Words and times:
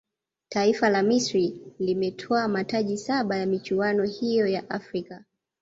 taifa 0.49 0.89
la 0.89 1.03
misri 1.03 1.61
limetwaa 1.79 2.47
mataji 2.47 2.97
saba 2.97 3.37
ya 3.37 3.45
michuano 3.45 4.03
hiyo 4.03 4.47
ya 4.47 4.69
afrika 4.69 5.23